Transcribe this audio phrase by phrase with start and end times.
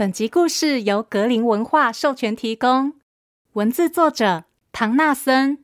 [0.00, 2.94] 本集故事由格林文化授权提供，
[3.52, 5.62] 文字作者唐纳森，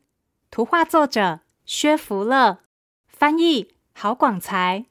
[0.51, 2.59] 图画作者薛福乐，
[3.09, 4.85] 翻译郝广才。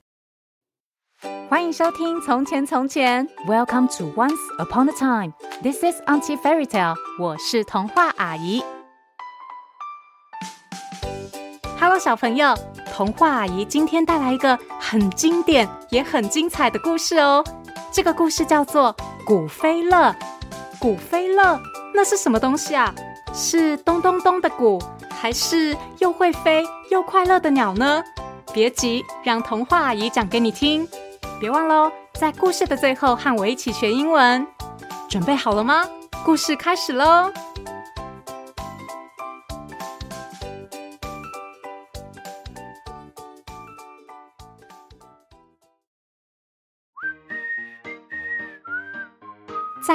[1.47, 5.33] 欢迎收听《从前从前》，Welcome to Once Upon a Time。
[5.61, 6.95] This is Auntie Fairy Tale。
[7.19, 8.63] 我是童话阿姨。
[11.79, 12.55] Hello，小朋友，
[12.91, 17.43] 童话阿姨今天带来一个很经典也很精彩的故事哦。
[17.95, 18.93] 这个故事叫做。
[19.25, 20.13] 古飞乐，
[20.81, 21.57] 古飞乐，
[21.93, 22.93] 那是什么东西啊？
[23.33, 28.03] 是咚咚咚的鼓，还是又会飞又快乐的鸟呢？
[28.51, 30.85] 别急，让童话阿姨讲给你听。
[31.39, 31.89] 别忘喽，
[32.19, 34.45] 在故事的最后和我一起学英文。
[35.07, 35.85] 准备好了吗？
[36.25, 37.31] 故事开始喽！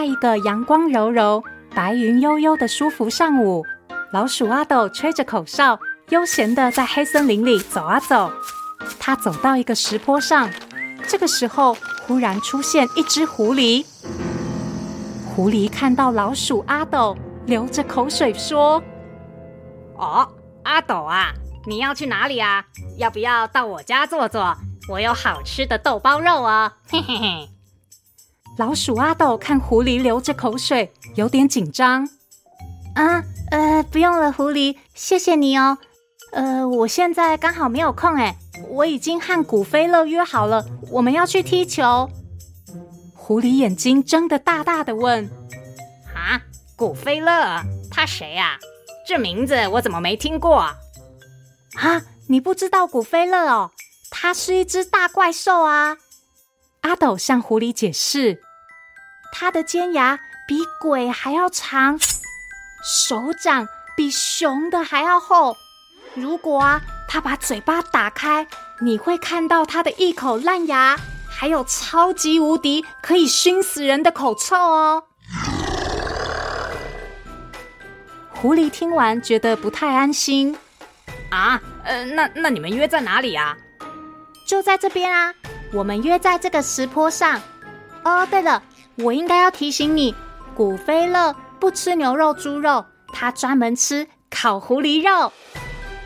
[0.01, 3.63] 在一个阳光柔柔、白云悠悠的舒服上午，
[4.15, 8.33] 老鼠阿斗吹着口哨，悠闲地在黑森林里走啊走。
[8.99, 10.49] 他走到一个石坡上，
[11.07, 13.85] 这个时候忽然出现一只狐狸。
[15.37, 18.83] 狐狸看到老鼠阿斗，流着口水说
[20.01, 20.27] ：“哦，
[20.63, 21.31] 阿斗啊，
[21.67, 22.65] 你要去哪里啊？
[22.97, 24.57] 要不要到我家坐坐？
[24.89, 27.51] 我有好吃的豆包肉哦。”嘿嘿嘿。
[28.61, 32.07] 老鼠阿斗看狐狸流着口水，有点紧张。
[32.95, 35.79] 啊，呃，不用了，狐狸，谢谢你哦。
[36.33, 38.37] 呃，我现在刚好没有空，哎，
[38.69, 42.11] 我已经和古飞乐约好了，我们要去踢球。
[43.15, 45.25] 狐狸眼睛睁得大大的问
[46.15, 46.43] ：“啊，
[46.77, 48.59] 古飞乐，他谁呀？
[49.09, 50.57] 这名字我怎么没听过？
[51.77, 53.71] 啊，你不知道古飞乐哦？
[54.11, 55.97] 他是一只大怪兽啊。”
[56.83, 58.43] 阿斗向狐狸解释。
[59.33, 61.99] 它的尖牙比鬼还要长，
[62.85, 65.57] 手掌比熊的还要厚。
[66.15, 68.47] 如果啊，它把嘴巴打开，
[68.81, 70.97] 你会看到它的一口烂牙，
[71.29, 75.05] 还有超级无敌可以熏死人的口臭哦。
[78.31, 80.57] 狐狸听完觉得不太安心。
[81.31, 83.57] 啊，呃，那那你们约在哪里啊？
[84.47, 85.33] 就在这边啊，
[85.73, 87.41] 我们约在这个石坡上。
[88.03, 88.61] 哦，对了。
[89.03, 90.15] 我应该要提醒你，
[90.55, 95.33] 古飞乐不吃牛肉、猪肉，他专门吃烤狐狸肉。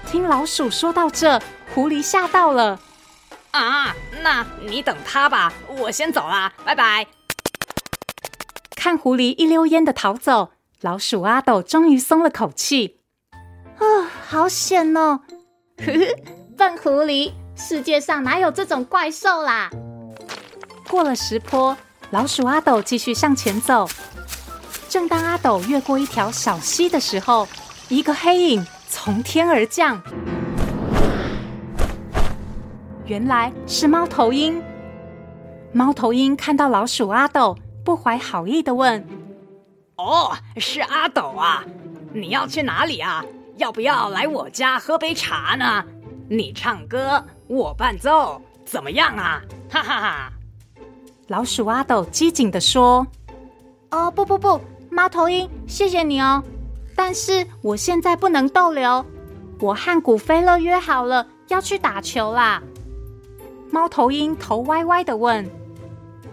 [0.07, 1.41] 听老鼠说到这，
[1.75, 2.79] 狐狸吓到了。
[3.51, 7.07] 啊，那你等他吧，我先走啦，拜拜。
[8.77, 10.51] 看狐狸一溜烟的逃走，
[10.81, 13.01] 老鼠阿斗终于松了口气。
[13.79, 15.21] 啊，好险哦！
[15.79, 15.99] 呵呵，
[16.57, 19.71] 笨狐狸，世界上哪有这种怪兽啦？
[20.89, 21.77] 过了石坡。
[22.15, 23.89] 老鼠阿斗继续向前走。
[24.89, 27.49] 正当阿斗越过一条小溪的时候，
[27.89, 30.01] 一个黑影从天而降。
[33.05, 34.63] 原来是猫头鹰。
[35.73, 39.05] 猫头鹰看到老鼠阿斗，不怀好意地问
[39.99, 41.65] ：“哦，是阿斗啊，
[42.13, 43.25] 你要去哪里啊？
[43.57, 45.85] 要不要来我家喝杯茶呢？
[46.31, 49.43] 你唱歌，我伴奏，怎么样啊？
[49.69, 50.33] 哈哈哈！”
[51.29, 53.07] 老鼠阿斗机警地说
[53.91, 56.43] ：“哦，不不不，猫头鹰，谢谢你哦，
[56.95, 59.05] 但是我现在不能逗留，
[59.59, 62.63] 我和古飞乐约好了要去打球啦。”
[63.73, 65.49] 猫头鹰头歪歪的问：“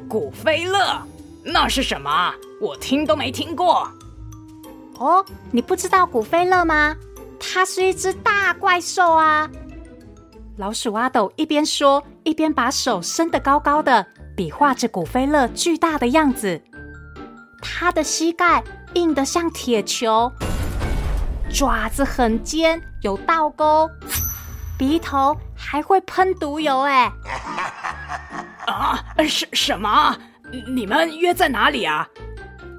[0.09, 1.01] 古飞乐，
[1.41, 2.33] 那是什么？
[2.59, 3.87] 我听都没听过。”
[4.99, 6.95] 哦，你不知道古飞乐吗？
[7.39, 9.49] 它是一只大怪兽啊！
[10.57, 14.05] 老鼠阿斗一边说，一边把手伸得高高的。
[14.35, 16.61] 比划着古飞乐巨大的样子，
[17.61, 20.31] 他的膝盖硬得像铁球，
[21.49, 23.89] 爪子很尖，有倒钩，
[24.77, 26.81] 鼻头还会喷毒油。
[26.81, 27.11] 哎，
[28.67, 30.17] 啊，什什么？
[30.67, 32.07] 你们约在哪里啊？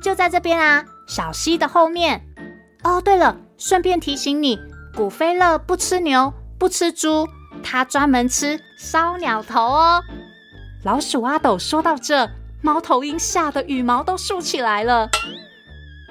[0.02, 2.20] 就在这边啊，小溪的后面。
[2.82, 4.58] 哦，对了，顺便提醒你，
[4.96, 7.28] 古飞乐不吃牛，不吃猪，
[7.62, 10.02] 他专门吃烧鸟头哦。
[10.84, 12.28] 老鼠阿斗说到这，
[12.60, 15.08] 猫头鹰吓得羽毛都竖起来了。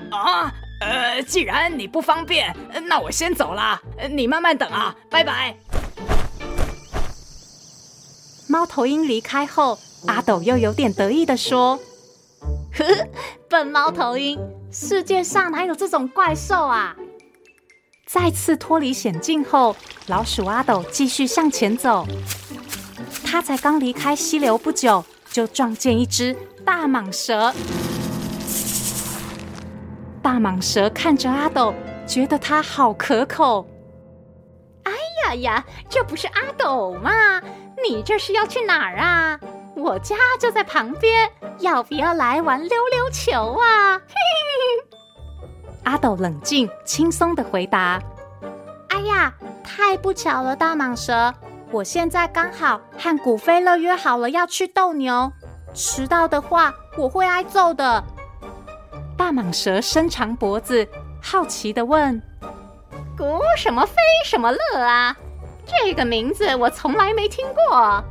[0.09, 3.81] 啊，呃，既然你不方便，那我先走了。
[4.09, 5.55] 你慢慢等啊，拜拜。
[8.47, 9.77] 猫头鹰离开后，
[10.07, 11.77] 阿斗又有点得意的说
[12.73, 13.07] ：“呵呵，
[13.49, 14.39] 笨猫头鹰，
[14.71, 16.95] 世界上哪有这种怪兽啊？”
[18.07, 19.75] 再次脱离险境后，
[20.07, 22.05] 老鼠阿斗继续向前走。
[23.31, 25.01] 他才刚离开溪流不久，
[25.31, 26.35] 就撞见一只
[26.65, 27.53] 大蟒蛇。
[30.21, 31.73] 大蟒蛇看着阿斗，
[32.05, 33.65] 觉得它好可口。
[34.83, 34.91] 哎
[35.23, 37.41] 呀呀，这不是阿斗吗？
[37.81, 39.39] 你这是要去哪儿啊？
[39.77, 43.97] 我家就在旁边，要不要来玩溜溜球啊？
[43.97, 44.97] 嘿嘿嘿。
[45.85, 47.97] 阿斗冷静轻松的回答
[48.91, 49.33] ：“哎呀，
[49.63, 51.33] 太不巧了，大蟒蛇，
[51.71, 55.31] 我现在刚好和古飞乐约好了要去斗牛，
[55.73, 58.03] 迟到的话我会挨揍的。”
[59.17, 60.85] 大蟒蛇伸长脖子，
[61.21, 62.21] 好奇的问
[63.17, 63.95] ：“古什么飞
[64.25, 65.15] 什么乐啊？
[65.65, 68.03] 这个名字我从来没听过。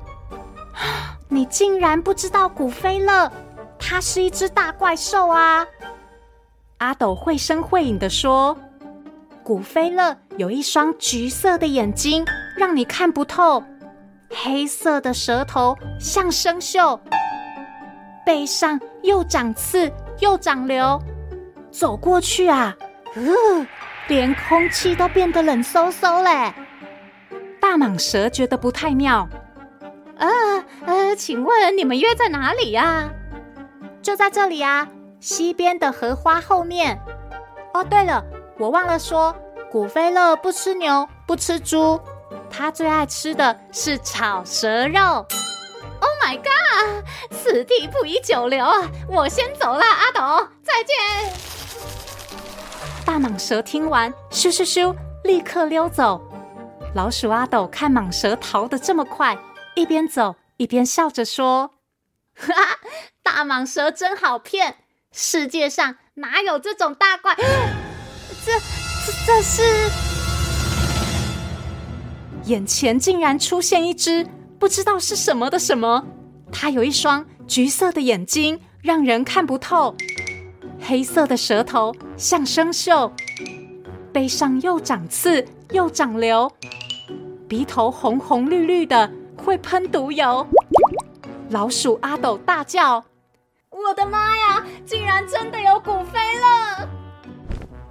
[1.29, 3.31] 你竟然不知道古飞乐？
[3.79, 5.67] 它是一只大怪兽啊！”
[6.79, 8.57] 阿斗绘声绘影的说
[9.45, 12.25] ：“古飞乐有一双橘色的眼睛，
[12.61, 13.65] 让你看不透；
[14.29, 17.01] 黑色的舌头像生锈，
[18.27, 19.91] 背上又长刺。”
[20.21, 21.01] 又长瘤，
[21.71, 22.77] 走过去啊，
[23.15, 23.67] 呃，
[24.07, 26.53] 连空气都变得冷飕飕嘞。
[27.59, 29.27] 大蟒蛇觉得不太妙，
[30.19, 30.29] 呃
[30.85, 33.09] 呃，请问你们约在哪里呀？
[34.03, 34.87] 就在这里啊，
[35.21, 37.01] 西边的荷花后面。
[37.73, 38.23] 哦，对了，
[38.59, 39.35] 我忘了说，
[39.73, 41.99] 古飞乐不吃牛，不吃猪，
[42.51, 45.27] 他最爱吃的是炒蛇肉。
[46.01, 47.05] Oh my god！
[47.31, 50.97] 此地不宜久留啊，我先走了，阿斗，再见。
[53.05, 54.95] 大蟒蛇听完，咻咻咻，
[55.25, 56.21] 立刻溜走。
[56.95, 59.39] 老鼠阿斗看蟒蛇逃得这么快，
[59.75, 61.71] 一边走一边笑着说
[62.35, 62.79] ：“哈哈，
[63.23, 64.77] 大蟒蛇真好骗，
[65.13, 67.35] 世界上哪有这种大怪？
[68.45, 70.10] 这、这、这是……
[72.45, 74.27] 眼前竟然出现一只。”
[74.61, 76.05] 不知道是什么的什么，
[76.53, 79.95] 它有一双橘色的眼睛，让人看不透；
[80.79, 83.11] 黑色的舌头像生锈，
[84.13, 86.53] 背上又长刺又长瘤，
[87.49, 89.11] 鼻头红红绿绿的，
[89.43, 90.47] 会喷毒油。
[91.49, 93.03] 老鼠阿斗大叫
[93.73, 94.67] ：“我的妈呀！
[94.85, 96.89] 竟然真的有古飞乐！”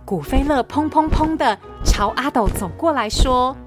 [0.05, 3.57] 古飞乐砰砰砰的朝阿斗走过来说：“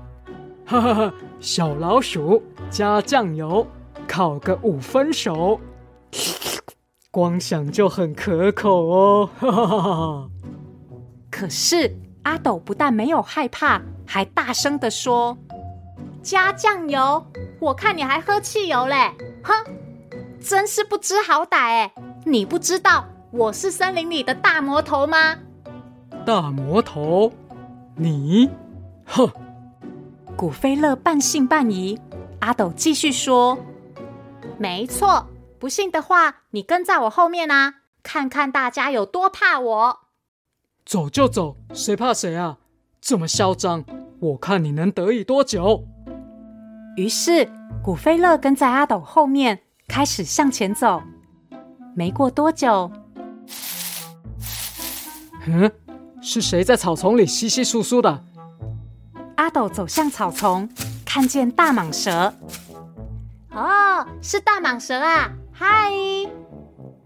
[0.65, 3.67] 哈哈哈，小老鼠。”加酱油，
[4.09, 5.61] 烤个五分熟，
[7.11, 9.31] 光想就很可口哦！
[9.39, 10.31] 哈哈哈哈。
[11.31, 15.37] 可是阿斗不但没有害怕，还大声的说
[16.23, 17.27] ：“加酱油，
[17.61, 19.13] 我看你还喝汽油嘞！
[19.43, 19.53] 哼，
[20.41, 21.93] 真是不知好歹哎！
[22.25, 25.37] 你不知道我是森林里的大魔头吗？
[26.25, 27.31] 大魔头，
[27.97, 28.49] 你，
[29.05, 29.31] 哼！”
[30.37, 31.99] 古菲勒半信半疑。
[32.41, 33.57] 阿斗继续说
[34.59, 40.01] ：“没错，不信的话，你跟在我后面啊，看看大家有多怕我。
[40.85, 42.59] 走就走，谁怕谁啊？
[43.01, 43.85] 这么嚣张，
[44.19, 45.85] 我看你能得意多久？”
[46.97, 47.49] 于是，
[47.83, 51.01] 古菲勒跟在阿斗后面，开始向前走。
[51.95, 52.91] 没过多久，
[55.47, 55.71] 嗯，
[56.21, 58.25] 是谁在草丛里稀稀疏疏的？
[59.43, 60.69] 阿斗走向草丛。
[61.05, 62.33] 看见大蟒蛇，
[63.51, 65.31] 哦，是大蟒蛇啊！
[65.53, 65.91] 嗨，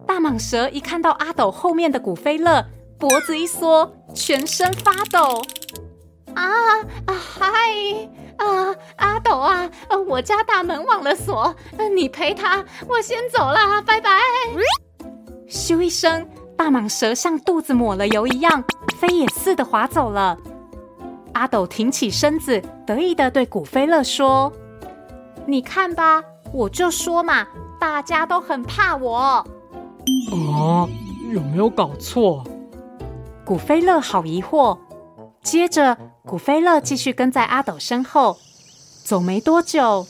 [0.07, 2.63] 大蟒蛇一看到阿斗后面的古飞乐，
[2.99, 5.43] 脖子一缩，全身发抖。
[6.35, 6.45] 啊
[7.07, 7.49] 啊嗨
[8.37, 9.69] 啊，阿斗啊，
[10.07, 11.57] 我家大门忘了锁，
[11.97, 14.11] 你陪他，我先走了，拜拜。
[15.49, 18.63] 咻一声，大蟒蛇像肚子抹了油一样，
[19.01, 20.37] 飞也似的滑走了。
[21.37, 24.51] 阿斗挺起身子，得意的对古飞乐说
[25.47, 27.47] ：“你看吧，我就说嘛，
[27.79, 29.47] 大家都很怕我。”
[30.33, 30.89] 啊，
[31.31, 32.43] 有没有搞错？
[33.45, 34.79] 古飞乐好疑惑。
[35.43, 38.39] 接着，古飞乐继续跟在阿斗身后，
[39.05, 40.07] 走没多久，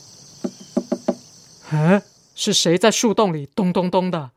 [1.71, 2.01] 哎，
[2.35, 4.31] 是谁在树洞里咚咚咚的？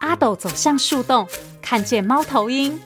[0.00, 1.28] 阿斗走向树洞，
[1.62, 2.80] 看见猫头鹰。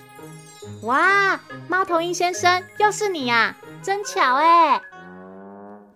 [0.82, 3.54] 哇，猫头鹰先生，又是你呀！
[3.82, 4.80] 真巧哎！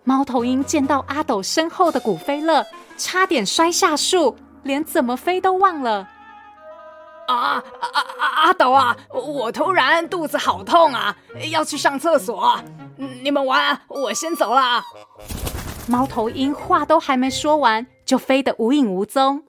[0.05, 6.09] 猫头鹰见到阿斗身后的古飞乐，差点摔下树，连怎么飞都忘了。
[7.29, 7.63] 啊啊
[8.19, 8.27] 啊！
[8.43, 11.17] 阿斗啊，我突然肚子好痛啊，
[11.51, 12.59] 要去上厕所。
[12.97, 14.83] 你们玩，我先走了。
[15.87, 19.45] 猫头鹰话都还没说完，就飞得无影无踪。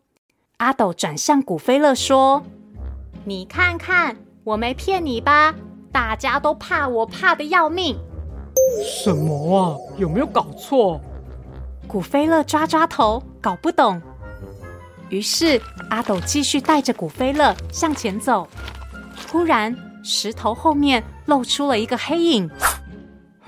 [0.57, 2.43] 阿斗转向古飞乐说
[3.25, 5.53] ：“你看看。”我没骗你吧？
[5.91, 7.97] 大家都怕我，怕的要命。
[8.83, 9.77] 什么啊？
[9.97, 10.99] 有没有搞错？
[11.87, 14.01] 古飞乐抓抓头，搞不懂。
[15.09, 18.47] 于是阿斗继续带着古飞乐向前走。
[19.27, 22.49] 突然，石头后面露出了一个黑影。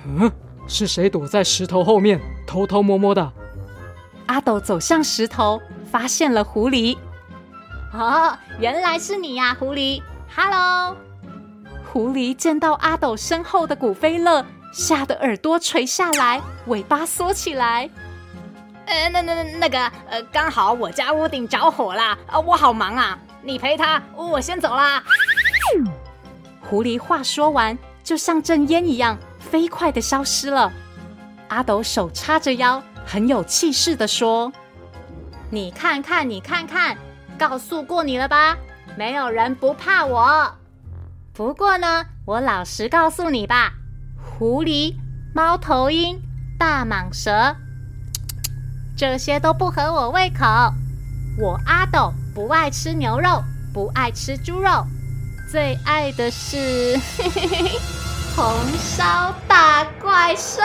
[0.05, 0.31] 嗯，
[0.67, 3.31] 是谁躲在石头后面偷偷摸摸的？
[4.27, 5.61] 阿斗走向石头，
[5.91, 6.97] 发现了狐狸。
[7.93, 10.01] 哦，原来是你呀，狐狸
[10.35, 10.97] ！Hello。
[11.91, 17.89] 狐狸见到阿斗身后的古飞乐，吓得耳朵垂下来，尾巴缩起来。
[18.85, 25.01] 呃，那那那那个，呃，刚好我家屋顶着火啦，啊，我好忙啊，你陪他，我先走啦。
[26.61, 30.71] 狐狸话说完，就像阵烟一样，飞快的消失了。
[31.47, 34.51] 阿斗手叉着腰，很有气势的说
[35.49, 36.97] ：“你看看，你看看，
[37.39, 38.57] 告诉过你了吧？
[38.97, 40.51] 没有人不怕我。”
[41.33, 43.73] 不过呢，我老实告诉你吧，
[44.23, 44.95] 狐狸、
[45.33, 46.21] 猫头鹰、
[46.57, 47.55] 大蟒蛇，
[48.95, 50.45] 这些都不合我胃口。
[51.37, 54.85] 我阿斗不爱吃牛肉，不爱吃猪肉，
[55.51, 56.97] 最爱的是
[58.33, 58.45] 红
[58.77, 60.61] 烧大怪兽。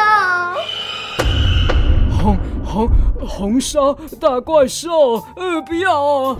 [2.16, 2.88] 红红
[3.26, 6.36] 红烧大怪兽，呃，不要啊！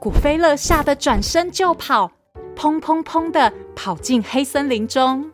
[0.00, 2.10] 古菲勒吓得转身就跑。
[2.56, 5.24] 砰砰砰的跑进黑森林中，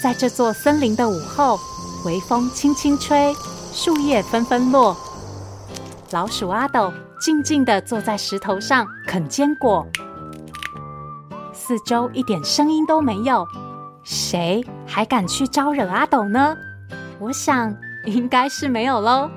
[0.00, 1.58] 在这座森林的午后，
[2.04, 3.34] 微风轻轻吹，
[3.72, 4.96] 树叶纷纷落。
[6.12, 9.84] 老鼠阿斗静静地坐在石头上啃坚果，
[11.52, 13.44] 四周一点声音都没有。
[14.04, 16.56] 谁还敢去招惹阿斗呢？
[17.18, 19.28] 我想应该是没有喽。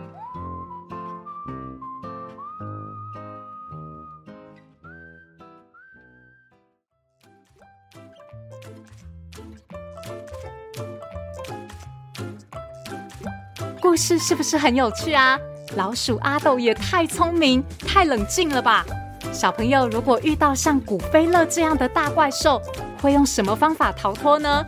[13.89, 15.35] 故事是不是很有趣啊？
[15.75, 18.85] 老鼠阿斗也太聪明、太冷静了吧！
[19.33, 22.61] 小朋友，如果遇到像古飞乐这样的大怪兽，
[23.01, 24.63] 会用什么方法逃脱呢？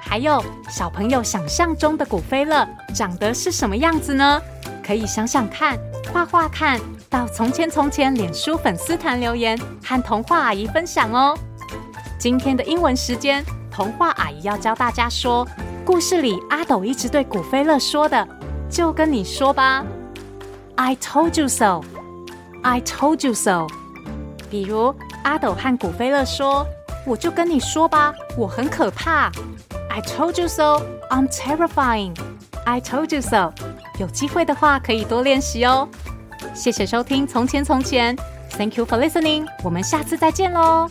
[0.00, 4.40] 还有，小朋友想象中的古飞乐长得是什么样子呢？
[4.82, 5.78] 可以想想看，
[6.10, 11.36] 画画看，到从前从前脸书粉丝团留言，和童话阿姨分享哦。
[12.18, 15.46] 今天的英文时间，童话阿姨要教大家说
[15.84, 18.26] 故事里阿斗一直对古飞乐说的。
[18.72, 19.84] 就跟你说吧
[20.76, 21.82] ，I told you so.
[22.62, 23.66] I told you so.
[24.50, 26.66] 比如阿斗和古飞乐说
[27.04, 29.30] ：“我就跟你说吧，我很可怕。”
[29.90, 30.80] I told you so.
[31.10, 32.16] I'm terrifying.
[32.64, 33.52] I told you so.
[33.98, 35.86] 有机会的话可以多练习哦。
[36.54, 38.16] 谢谢收听《从前从前》
[38.56, 39.46] ，Thank you for listening.
[39.62, 40.90] 我们下次再见喽。